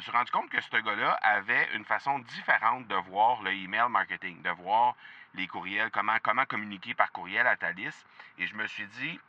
[0.00, 3.86] me suis rendu compte que ce gars-là avait une façon différente de voir le email
[3.90, 4.94] marketing, de voir
[5.34, 8.06] les courriels, comment, comment communiquer par courriel à liste.
[8.38, 9.20] Et je me suis dit,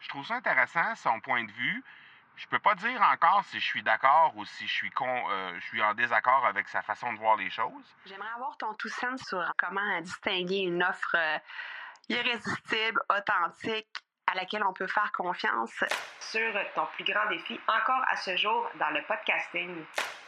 [0.00, 1.84] je trouve ça intéressant, son point de vue.
[2.36, 5.54] Je peux pas dire encore si je suis d'accord ou si je suis con, euh,
[5.60, 7.94] je suis en désaccord avec sa façon de voir les choses.
[8.06, 11.38] J'aimerais avoir ton tout sens sur comment distinguer une offre euh,
[12.08, 13.94] irrésistible, authentique,
[14.26, 15.84] à laquelle on peut faire confiance.
[16.18, 19.84] Sur ton plus grand défi encore à ce jour dans le podcasting.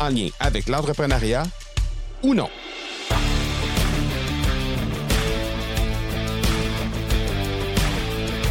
[0.00, 1.44] en lien avec l'entrepreneuriat
[2.22, 2.48] ou non.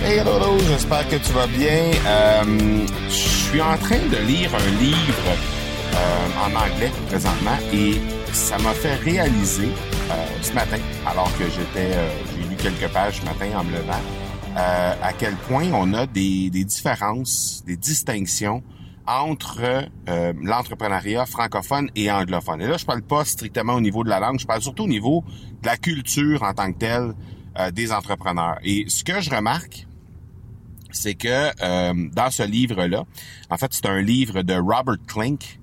[0.03, 1.92] Hey, hello, j'espère que tu vas bien.
[2.06, 5.31] Euh, je suis en train de lire un livre
[5.95, 8.00] euh, en anglais présentement et
[8.31, 9.69] ça m'a fait réaliser
[10.12, 13.72] euh, ce matin, alors que j'étais, euh, j'ai lu quelques pages ce matin en me
[13.72, 13.94] levant,
[14.58, 18.62] euh, à quel point on a des, des différences, des distinctions
[19.08, 22.61] entre euh, l'entrepreneuriat francophone et anglophone.
[22.61, 24.88] Et là, je parle pas strictement au niveau de la langue, je parle surtout au
[24.88, 25.23] niveau
[25.62, 27.14] de la culture en tant que telle
[27.59, 28.58] euh, des entrepreneurs.
[28.64, 29.88] Et ce que je remarque,
[30.92, 31.28] c'est que
[31.62, 33.03] euh, dans ce livre-là,
[33.50, 35.59] en fait, c'est un livre de Robert Klink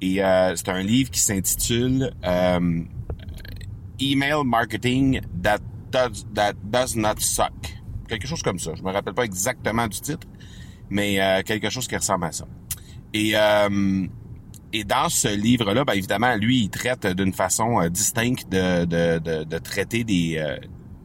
[0.00, 2.82] et euh, c'est un livre qui s'intitule euh,
[4.00, 5.58] Email Marketing that
[5.90, 7.52] does, that does not suck.
[8.08, 8.74] Quelque chose comme ça.
[8.74, 10.26] Je me rappelle pas exactement du titre,
[10.90, 12.46] mais euh, quelque chose qui ressemble à ça.
[13.12, 14.06] Et euh,
[14.72, 19.18] et dans ce livre-là, ben évidemment, lui, il traite d'une façon euh, distincte de, de,
[19.18, 20.58] de, de traiter des, euh,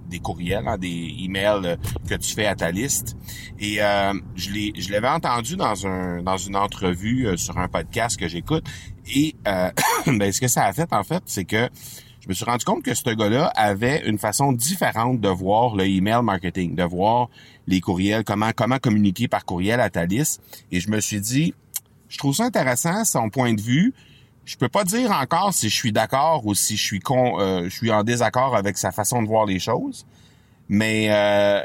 [0.09, 1.75] des courriels, hein, des emails euh,
[2.09, 3.15] que tu fais à ta liste.
[3.59, 8.65] Et euh, je l'avais entendu dans un dans une entrevue sur un podcast que j'écoute.
[9.15, 11.69] Et ben, ce que ça a fait en fait, c'est que
[12.21, 15.85] je me suis rendu compte que ce gars-là avait une façon différente de voir le
[15.85, 17.29] email marketing, de voir
[17.67, 20.41] les courriels, comment comment communiquer par courriel à ta liste.
[20.71, 21.53] Et je me suis dit,
[22.11, 23.93] je trouve ça intéressant son point de vue.
[24.43, 27.63] Je peux pas dire encore si je suis d'accord ou si je suis con, euh,
[27.63, 30.05] je suis en désaccord avec sa façon de voir les choses,
[30.67, 31.61] mais euh,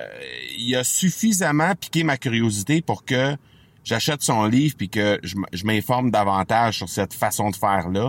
[0.57, 3.37] il a suffisamment piqué ma curiosité pour que
[3.83, 8.09] j'achète son livre puis que je, m'informe davantage sur cette façon de faire là,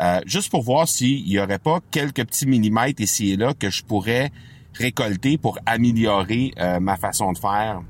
[0.00, 3.70] euh, juste pour voir s'il y aurait pas quelques petits millimètres ici et là que
[3.70, 4.32] je pourrais
[4.74, 7.82] récolter pour améliorer euh, ma façon de faire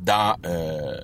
[0.00, 0.98] dans euh,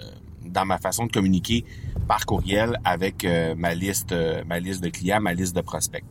[0.47, 1.65] dans ma façon de communiquer
[2.07, 6.05] par courriel avec euh, ma liste euh, ma liste de clients, ma liste de prospects.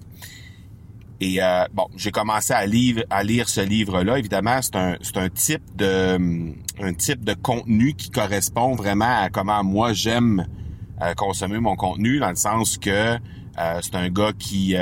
[1.19, 4.17] Et euh, bon, j'ai commencé à lire à lire ce livre-là.
[4.17, 6.17] Évidemment, c'est un c'est un type de
[6.81, 10.47] un type de contenu qui correspond vraiment à comment moi j'aime
[11.17, 13.17] consommer mon contenu, dans le sens que
[13.81, 14.75] c'est un gars qui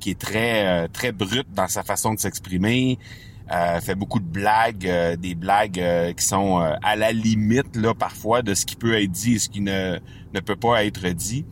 [0.00, 2.98] qui est très très brut dans sa façon de s'exprimer.
[3.52, 7.76] Euh, fait beaucoup de blagues, euh, des blagues euh, qui sont euh, à la limite
[7.76, 10.00] là parfois de ce qui peut être dit et ce qui ne
[10.34, 11.44] ne peut pas être dit.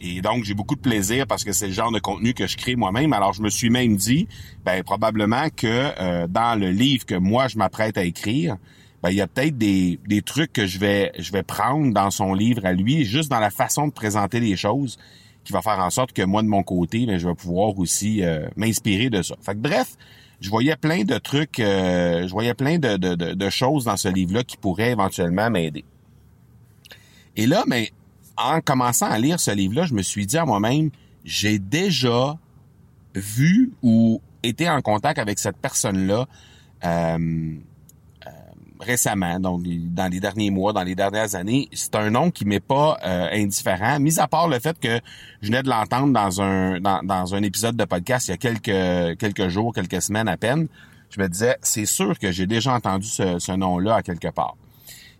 [0.00, 2.56] Et donc j'ai beaucoup de plaisir parce que c'est le genre de contenu que je
[2.56, 3.12] crée moi-même.
[3.12, 4.28] Alors je me suis même dit,
[4.64, 8.56] ben probablement que euh, dans le livre que moi je m'apprête à écrire,
[9.02, 12.10] ben il y a peut-être des, des trucs que je vais je vais prendre dans
[12.10, 14.98] son livre à lui, juste dans la façon de présenter les choses,
[15.44, 18.24] qui va faire en sorte que moi de mon côté, ben, je vais pouvoir aussi
[18.24, 19.36] euh, m'inspirer de ça.
[19.40, 19.96] Fait que bref
[20.42, 24.08] je voyais plein de trucs, euh, je voyais plein de, de, de, choses dans ce
[24.08, 25.84] livre-là qui pourraient éventuellement m'aider.
[27.36, 27.92] Et là, mais
[28.36, 30.90] en commençant à lire ce livre-là, je me suis dit à moi-même,
[31.24, 32.36] j'ai déjà
[33.14, 36.26] vu ou été en contact avec cette personne-là
[36.84, 37.54] euh,
[38.82, 41.68] récemment, donc dans les derniers mois, dans les dernières années.
[41.72, 45.00] C'est un nom qui m'est pas euh, indifférent, mis à part le fait que
[45.40, 48.36] je venais de l'entendre dans un dans, dans un épisode de podcast il y a
[48.36, 50.68] quelques quelques jours, quelques semaines à peine.
[51.10, 54.56] Je me disais, c'est sûr que j'ai déjà entendu ce, ce nom-là à quelque part.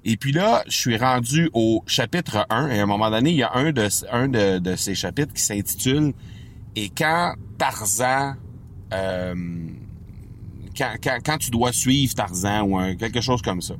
[0.05, 3.37] Et puis là, je suis rendu au chapitre 1 et à un moment donné, il
[3.37, 6.13] y a un de un de, de ces chapitres qui s'intitule
[6.75, 8.35] Et quand Tarzan
[8.93, 9.35] euh,
[10.77, 13.75] quand, tu dois suivre Tarzan ou quelque chose comme ça.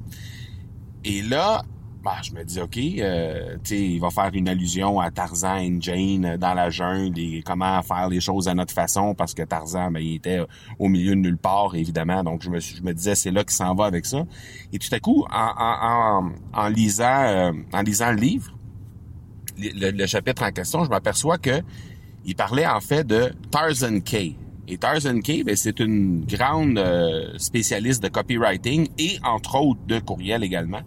[1.05, 1.63] Et là,
[2.03, 6.37] bah, je me dis, OK, euh, il va faire une allusion à Tarzan et Jane
[6.37, 10.01] dans la jungle et comment faire les choses à notre façon parce que Tarzan, ben,
[10.01, 10.41] il était
[10.81, 12.25] au milieu de nulle part, évidemment.
[12.25, 14.25] Donc, je me, disais, c'est là qu'il s'en va avec ça.
[14.73, 18.53] Et tout à coup, en, euh, lisant le livre,
[19.59, 21.63] le, chapitre en question, je m'aperçois que
[22.25, 24.37] il parlait en fait de Tarzan Kay.
[24.69, 30.45] Et Tarzan Kay, c'est une grande euh, spécialiste de copywriting et entre autres de courriel
[30.45, 30.83] également.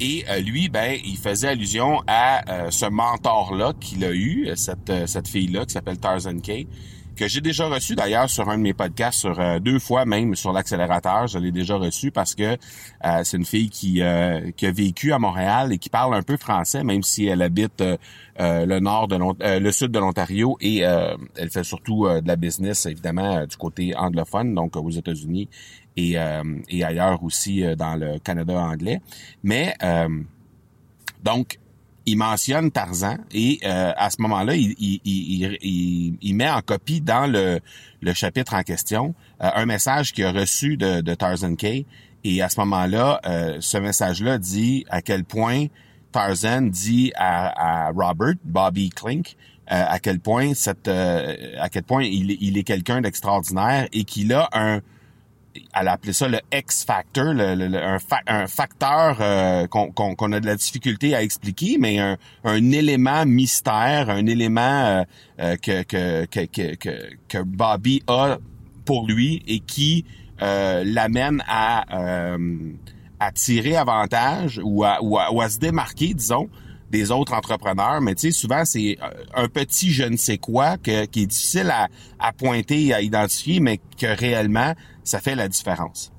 [0.00, 4.92] Et euh, lui, ben, il faisait allusion à euh, ce mentor-là qu'il a eu, cette,
[5.06, 6.68] cette fille-là qui s'appelle Tarzan Kay,
[7.18, 10.36] que j'ai déjà reçu d'ailleurs sur un de mes podcasts, sur euh, deux fois même
[10.36, 11.26] sur l'accélérateur.
[11.26, 12.56] Je l'ai déjà reçu parce que
[13.04, 16.22] euh, c'est une fille qui, euh, qui a vécu à Montréal et qui parle un
[16.22, 17.82] peu français, même si elle habite
[18.40, 19.18] le nord de
[19.58, 24.54] le sud de l'Ontario et elle fait surtout de la business évidemment du côté anglophone,
[24.54, 25.48] donc aux États-Unis
[25.96, 26.16] et,
[26.68, 29.00] et ailleurs aussi dans le Canada anglais.
[29.42, 29.74] Mais
[31.24, 31.58] donc
[32.08, 34.74] il mentionne Tarzan et euh, à ce moment-là, il,
[35.04, 37.60] il, met en copie dans le,
[38.14, 41.84] chapitre en question euh, un message qu'il a reçu de, Tarzan Kay.
[42.24, 45.66] Et à ce moment-là, euh, ce message-là dit à quel point
[46.10, 52.56] Tarzan dit à, Robert, Bobby Klink, à quel point cette, à quel point il, il
[52.56, 54.80] est quelqu'un d'extraordinaire et qu'il a un
[55.74, 57.34] elle a appelé ça le X-factor,
[58.26, 64.26] un, facteur euh, qu'on a de la difficulté à expliquer, mais un, élément mystère, un
[64.26, 65.04] élément euh,
[65.40, 66.74] euh, que, que,
[67.28, 68.38] que, Bobby a
[68.84, 70.04] pour lui et qui
[70.40, 72.36] l'amène à,
[73.20, 76.48] à tirer avantage ou à, ou à, se démarquer, disons,
[76.90, 78.96] des autres entrepreneurs, mais tu sais, souvent, c'est
[79.34, 81.88] un petit je ne sais quoi qui est difficile à,
[82.18, 84.74] à pointer et à identifier, mais que réellement,
[85.08, 86.12] ça fait la différence.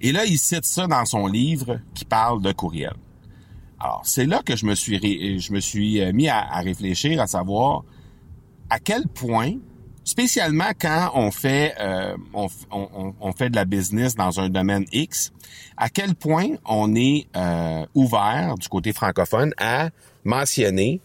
[0.00, 2.94] Et là, il cite ça dans son livre qui parle de courriel.
[3.80, 7.26] Alors, c'est là que je me suis, je me suis euh, mis à, réfléchir, à
[7.26, 7.84] savoir
[8.70, 9.54] à quel point,
[10.04, 15.32] spécialement quand on fait, euh, on, fait de la business dans un domaine X,
[15.76, 19.90] à quel point on est euh, ouvert du côté francophone à
[20.24, 21.00] mentionner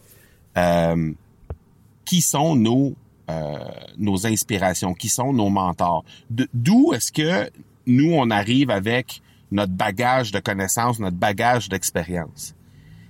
[2.04, 2.94] qui sont nos
[3.30, 3.58] euh,
[3.96, 6.04] nos inspirations, qui sont nos mentors.
[6.30, 7.50] D'où est-ce que
[7.86, 12.54] nous, on arrive avec notre bagage de connaissances, notre bagage d'expérience?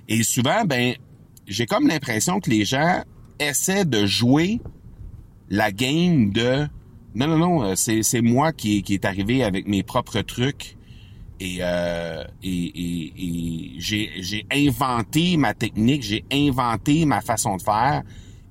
[0.09, 0.95] Et souvent, ben,
[1.47, 3.03] j'ai comme l'impression que les gens
[3.39, 4.61] essaient de jouer
[5.51, 6.67] la game de
[7.15, 10.77] non, non, non, euh, c'est, moi qui, qui est arrivé avec mes propres trucs
[11.39, 18.03] et, euh, et, et j'ai, j'ai inventé ma technique, j'ai inventé ma façon de faire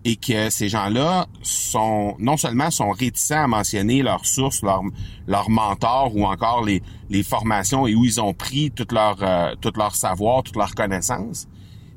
[0.06, 4.84] et que ces gens-là sont non seulement sont réticents à mentionner leurs sources, leurs
[5.28, 9.56] leur mentors ou encore les, les formations et où ils ont pris toute leur euh,
[9.62, 11.48] tout leur savoir, toute leur connaissance,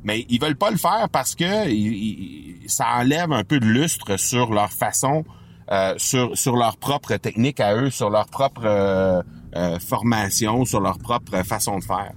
[0.07, 1.67] mais ils veulent pas le faire parce que
[2.69, 5.25] ça enlève un peu de lustre sur leur façon,
[5.73, 9.21] euh, sur sur leur propre technique à eux, sur leur propre euh,
[9.57, 12.13] euh, formation, sur leur propre façon de faire.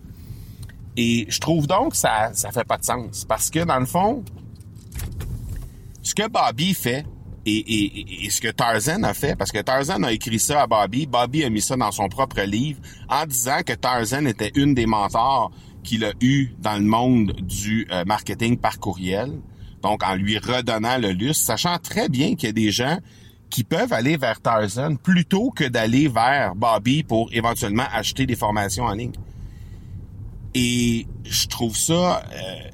[0.97, 3.87] Et je trouve donc que ça ça fait pas de sens parce que dans le
[3.87, 4.23] fond
[6.09, 7.05] ce que Bobby fait
[7.45, 11.43] et, ce que Tarzan a fait, parce que Tarzan a écrit ça à Bobby, Bobby
[11.43, 12.79] a mis ça dans son propre livre
[13.09, 15.51] en disant que Tarzan était une des mentors
[15.83, 19.39] qu'il a eu dans le monde du euh, marketing par courriel,
[19.83, 22.97] donc en lui redonnant le lustre, sachant très bien qu'il y a des gens
[23.51, 28.85] qui peuvent aller vers Tarzan plutôt que d'aller vers Bobby pour éventuellement acheter des formations
[28.85, 29.13] en ligne.
[30.55, 32.69] Et je trouve ça, euh,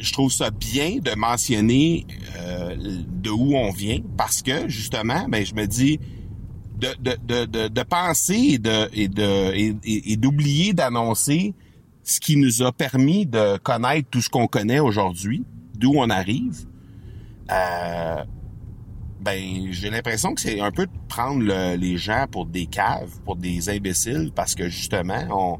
[0.00, 2.06] je trouve ça bien de mentionner
[2.36, 6.00] euh, de où on vient parce que justement, ben je me dis
[6.78, 9.52] de, de, de, de, penser et de et de
[9.84, 11.54] et, d'oublier d'annoncer
[12.02, 16.66] ce qui nous a permis de connaître tout ce qu'on connaît aujourd'hui, d'où on arrive.
[17.52, 18.24] Euh,
[19.20, 21.42] ben j'ai l'impression que c'est un peu de prendre
[21.76, 25.58] les gens pour des caves, pour des imbéciles, parce que justement on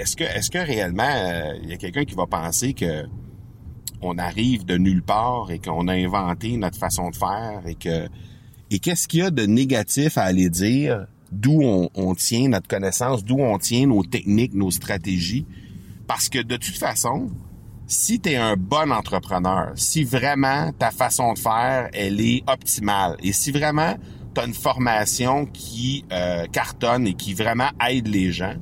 [0.00, 3.04] est-ce que, est-ce que réellement euh, il y a quelqu'un qui va penser que
[4.00, 8.08] on arrive de nulle part et qu'on a inventé notre façon de faire et que
[8.70, 13.24] et qu'est-ce qu'il y a de négatif à aller dire d'où on, tient notre connaissance,
[13.24, 15.46] d'où on tient nos techniques, nos stratégies,
[16.06, 17.30] parce que de toute façon,
[17.86, 23.16] si tu es un bon entrepreneur, si vraiment ta façon de faire, elle est optimale,
[23.22, 23.94] et si vraiment
[24.34, 28.54] tu une formation qui euh, cartonne et qui vraiment aide les gens,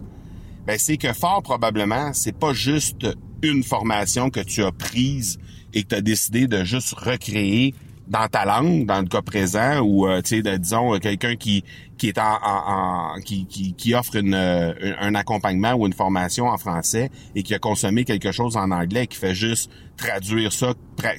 [0.67, 3.07] ben c'est que fort probablement, c'est pas juste
[3.43, 5.39] une formation que tu as prise
[5.73, 7.75] et que tu as décidé de juste recréer
[8.11, 11.65] dans ta langue, dans le cas présent, ou euh, tu sais, disons quelqu'un qui
[11.97, 17.11] qui est en, qui, qui, offre une, euh, un accompagnement ou une formation en français
[17.35, 20.73] et qui a consommé quelque chose en anglais et qui fait juste traduire ça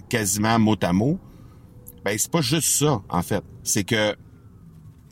[0.09, 1.19] quasiment mot à mot.
[2.03, 4.15] Ben c'est pas juste ça en fait, c'est que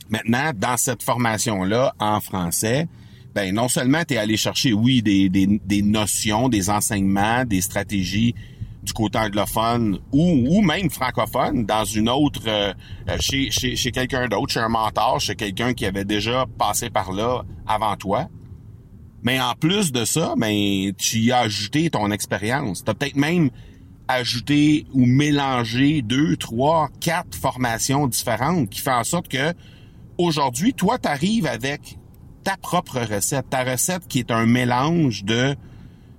[0.08, 2.88] maintenant dans cette formation là en français,
[3.34, 7.60] ben non seulement tu es allé chercher, oui, des, des, des, notions, des enseignements, des
[7.60, 8.34] stratégies
[8.82, 12.72] du côté anglophone ou, ou même francophone dans une autre euh,
[13.08, 16.90] euh, chez, chez, chez quelqu'un d'autre, chez un mentor, chez quelqu'un qui avait déjà passé
[16.90, 18.28] par là avant toi.
[19.22, 22.82] Mais en plus de ça, ben tu y as ajouté ton expérience.
[22.84, 23.50] Tu as peut-être même
[24.08, 29.52] ajouté ou mélangé deux, trois, quatre formations différentes qui fait en sorte que
[30.18, 31.98] aujourd'hui, toi, tu arrives avec
[32.44, 35.56] ta propre recette, ta recette qui est un mélange de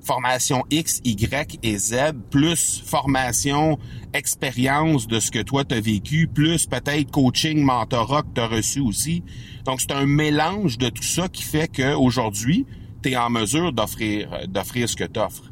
[0.03, 3.77] formation X, Y et Z, plus formation,
[4.13, 9.23] expérience de ce que toi t'as vécu, plus peut-être coaching, mentorat que t'as reçu aussi.
[9.65, 12.65] Donc c'est un mélange de tout ça qui fait qu'aujourd'hui,
[13.03, 15.51] tu es en mesure d'offrir d'offrir ce que tu offres.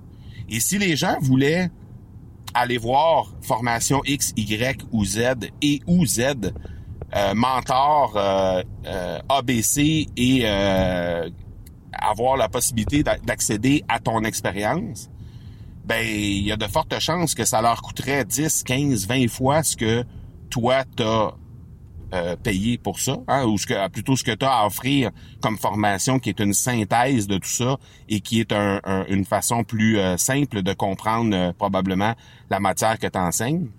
[0.50, 1.70] Et si les gens voulaient
[2.54, 6.54] aller voir formation X, Y ou Z et ou Z,
[7.36, 10.46] mentor euh, euh, ABC et
[11.92, 15.10] avoir la possibilité d'accéder à ton expérience,
[15.86, 19.64] ben il y a de fortes chances que ça leur coûterait 10, 15, 20 fois
[19.64, 20.04] ce que
[20.50, 21.32] toi t'as
[22.12, 25.12] euh, payé pour ça, hein, ou ce plutôt ce que tu as à offrir
[25.42, 30.00] comme formation qui est une synthèse de tout ça et qui est une façon plus
[30.00, 32.16] euh, simple de comprendre euh, probablement
[32.50, 33.70] la matière que tu enseignes.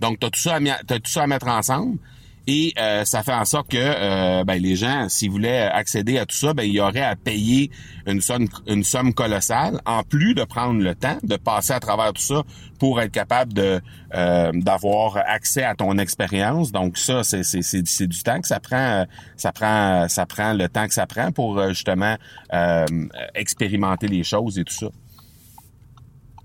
[0.00, 1.98] Donc, tu as tout à, tout ça à mettre ensemble.
[2.46, 6.26] Et euh, ça fait en sorte que euh, ben, les gens, s'ils voulaient accéder à
[6.26, 7.70] tout ça, ben, il y aurait à payer
[8.06, 12.12] une somme, une somme colossale, en plus de prendre le temps de passer à travers
[12.12, 12.42] tout ça
[12.78, 13.80] pour être capable de
[14.14, 16.70] euh, d'avoir accès à ton expérience.
[16.70, 19.06] Donc ça, c'est, c'est, c'est, du temps que ça prend,
[19.38, 22.16] ça prend, ça prend le temps que ça prend pour justement
[23.34, 24.88] expérimenter les choses et tout ça.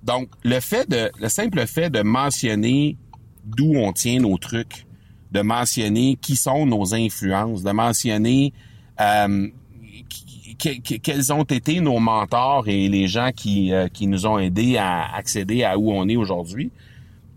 [0.03, 2.97] Donc le fait de, le simple fait de mentionner
[3.43, 4.85] d'où on tient nos trucs
[5.31, 8.53] de mentionner qui sont nos influences, de mentionner
[8.99, 9.47] euh,
[10.57, 15.15] quels ont été nos mentors et les gens qui, euh, qui nous ont aidés à
[15.15, 16.71] accéder à où on est aujourd'hui,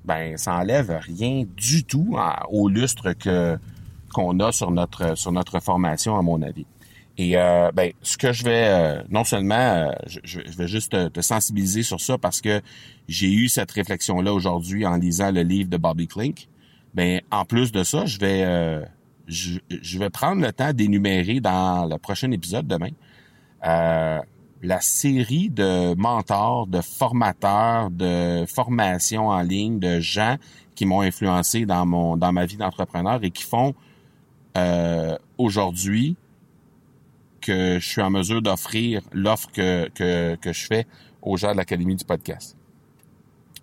[0.05, 2.17] ben ça enlève rien du tout
[2.51, 3.57] au lustre que
[4.13, 6.67] qu'on a sur notre sur notre formation à mon avis.
[7.17, 11.85] Et euh, ben ce que je vais non seulement je, je, vais juste te, sensibiliser
[11.85, 12.61] sur ça parce que
[13.07, 16.49] j'ai eu cette réflexion là aujourd'hui en lisant le livre de Bobby Klink
[16.95, 18.85] ben en plus de ça, je vais euh,
[19.27, 22.91] je, vais prendre le temps d'énumérer dans le prochain épisode demain
[23.67, 24.21] euh,
[24.63, 30.37] la série de mentors, de formateurs, de formations en ligne, de gens
[30.75, 33.75] qui m'ont influencé dans mon dans ma vie d'entrepreneur et qui font
[34.57, 36.17] euh, aujourd'hui
[37.41, 40.87] que je suis en mesure d'offrir l'offre que, que, que je fais
[41.23, 42.57] aux gens de l'Académie du podcast.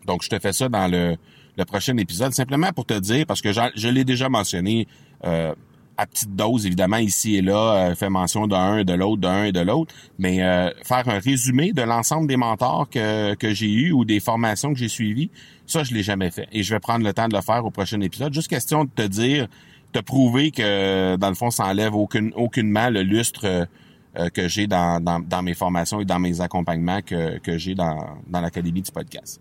[0.06, 1.16] Donc, je te fais ça dans le,
[1.60, 4.88] le prochain épisode, simplement pour te dire, parce que je, l'ai déjà mentionné
[5.26, 5.54] euh,
[5.98, 9.52] à petite dose, évidemment, ici et là, euh, fait mention d'un, de l'autre, d'un et
[9.52, 13.92] de l'autre, mais euh, faire un résumé de l'ensemble des mentors que, que j'ai eu
[13.92, 15.30] ou des formations que j'ai suivies,
[15.68, 16.48] ça, je l'ai jamais fait.
[16.54, 18.34] Et je vais prendre le temps de le faire au prochain épisode.
[18.34, 19.48] Juste question de te dire,
[19.92, 23.68] te prouver que, dans le fond, ça enlève aucune, aucunement le lustre
[24.34, 28.42] que j'ai dans, dans, mes formations et dans mes accompagnements que, que j'ai dans, dans
[28.42, 29.40] l'Académie du podcast.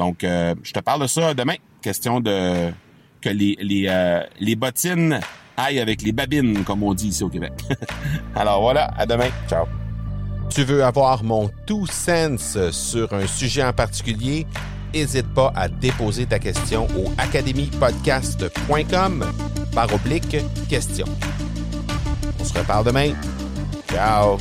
[0.00, 1.56] Donc, euh, je te parle de ça demain.
[1.82, 2.72] Question de
[3.20, 5.20] que les, les, euh, les bottines
[5.58, 7.52] aillent avec les babines, comme on dit ici au Québec.
[8.34, 9.28] Alors voilà, à demain.
[9.46, 9.66] Ciao.
[10.48, 14.46] Tu veux avoir mon tout sens sur un sujet en particulier?
[14.94, 19.26] N'hésite pas à déposer ta question au academypodcast.com
[19.74, 20.38] par oblique
[20.70, 21.04] question.
[22.40, 23.12] On se reparle demain.
[23.92, 24.38] Ciao.